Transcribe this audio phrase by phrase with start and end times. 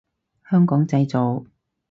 [0.49, 1.45] 香港製造